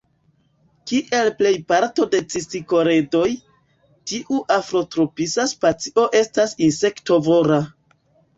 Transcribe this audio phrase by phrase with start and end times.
[0.91, 3.27] Kiel plej parto de cistikoledoj,
[4.13, 7.63] tiu afrotropisa specio estas insektovora.